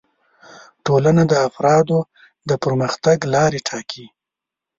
[0.85, 1.99] ټولنه د افرادو
[2.49, 4.05] د پرمختګ لارې ټاکي